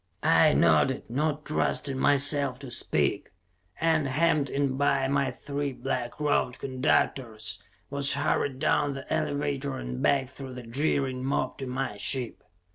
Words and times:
I 0.23 0.53
nodded, 0.53 1.03
not 1.11 1.45
trusting 1.45 1.95
myself 1.99 2.57
to 2.61 2.71
speak, 2.71 3.29
and, 3.79 4.07
hemmed 4.07 4.49
in 4.49 4.75
by 4.75 5.07
my 5.07 5.29
three 5.29 5.73
black 5.73 6.19
robed 6.19 6.57
conductors, 6.57 7.59
was 7.91 8.15
hurried 8.15 8.57
down 8.57 8.93
the 8.93 9.05
elevator 9.13 9.77
and 9.77 10.01
back 10.01 10.29
through 10.29 10.55
the 10.55 10.63
jeering 10.65 11.23
mob 11.23 11.59
to 11.59 11.67
my 11.67 11.97
ship. 11.97 12.43